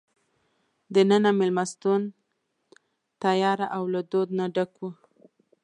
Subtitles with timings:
[0.93, 2.01] دننه مېلمستون
[3.23, 4.89] تیاره او له دود نه ډک وو.